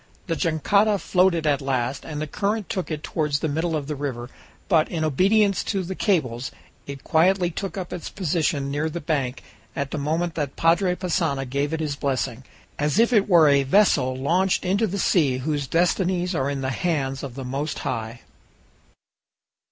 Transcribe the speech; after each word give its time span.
The 0.25 0.35
jangada 0.35 0.97
floated 0.97 1.45
at 1.45 1.61
last, 1.61 2.05
and 2.05 2.19
the 2.19 2.25
current 2.25 2.69
took 2.71 2.89
it 2.89 3.03
toward 3.03 3.33
the 3.33 3.47
middle 3.47 3.75
of 3.75 3.85
the 3.85 3.93
river, 3.95 4.31
but, 4.67 4.89
in 4.89 5.03
obedience 5.03 5.63
to 5.65 5.83
the 5.83 5.93
cables, 5.93 6.49
it 6.87 7.03
quietly 7.03 7.51
took 7.51 7.77
up 7.77 7.93
its 7.93 8.09
position 8.09 8.71
near 8.71 8.89
the 8.89 8.99
bank 8.99 9.43
at 9.75 9.91
the 9.91 9.99
moment 9.99 10.33
that 10.33 10.55
Padre 10.55 10.95
Passanha 10.95 11.45
gave 11.47 11.71
it 11.71 11.81
his 11.81 11.95
blessing, 11.95 12.43
as 12.79 12.97
if 12.97 13.13
it 13.13 13.29
were 13.29 13.47
a 13.47 13.61
vessel 13.61 14.15
launched 14.17 14.65
into 14.65 14.87
the 14.87 14.97
sea 14.97 15.37
whose 15.37 15.67
destinies 15.67 16.33
are 16.33 16.49
in 16.49 16.61
the 16.61 16.71
hands 16.71 17.21
of 17.21 17.35
the 17.35 17.45
Most 17.45 17.77
High! 17.85 18.21